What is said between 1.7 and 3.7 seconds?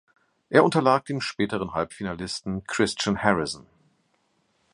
Halbfinalisten Christian Harrison.